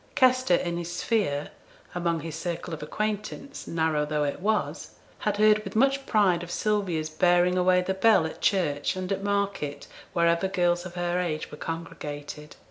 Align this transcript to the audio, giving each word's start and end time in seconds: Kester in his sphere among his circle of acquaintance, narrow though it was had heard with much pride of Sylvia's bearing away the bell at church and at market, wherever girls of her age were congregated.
Kester 0.15 0.55
in 0.55 0.77
his 0.77 0.91
sphere 0.91 1.51
among 1.93 2.21
his 2.21 2.33
circle 2.35 2.73
of 2.73 2.81
acquaintance, 2.81 3.67
narrow 3.67 4.03
though 4.03 4.23
it 4.23 4.39
was 4.39 4.95
had 5.19 5.37
heard 5.37 5.63
with 5.63 5.75
much 5.75 6.07
pride 6.07 6.41
of 6.41 6.49
Sylvia's 6.49 7.11
bearing 7.11 7.55
away 7.55 7.83
the 7.83 7.93
bell 7.93 8.25
at 8.25 8.41
church 8.41 8.95
and 8.95 9.11
at 9.11 9.23
market, 9.23 9.85
wherever 10.13 10.47
girls 10.47 10.87
of 10.87 10.95
her 10.95 11.19
age 11.19 11.51
were 11.51 11.57
congregated. 11.59 12.55